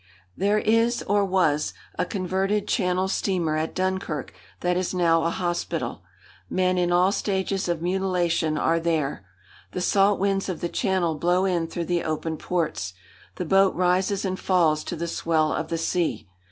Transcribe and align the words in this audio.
There 0.35 0.57
is, 0.57 1.03
or 1.03 1.23
was, 1.23 1.75
a 1.93 2.07
converted 2.07 2.67
Channel 2.67 3.07
steamer 3.07 3.55
at 3.55 3.75
Dunkirk 3.75 4.33
that 4.61 4.75
is 4.75 4.95
now 4.95 5.25
a 5.25 5.29
hospital. 5.29 6.01
Men 6.49 6.79
in 6.79 6.91
all 6.91 7.11
stages 7.11 7.69
of 7.69 7.83
mutilation 7.83 8.57
are 8.57 8.79
there. 8.79 9.23
The 9.73 9.81
salt 9.81 10.19
winds 10.19 10.49
of 10.49 10.59
the 10.59 10.69
Channel 10.69 11.13
blow 11.13 11.45
in 11.45 11.67
through 11.67 11.85
the 11.85 12.03
open 12.03 12.37
ports. 12.37 12.95
The 13.35 13.45
boat 13.45 13.75
rises 13.75 14.25
and 14.25 14.39
falls 14.39 14.83
to 14.85 14.95
the 14.95 15.07
swell 15.07 15.53
of 15.53 15.67
the 15.67 15.77
sea. 15.77 16.27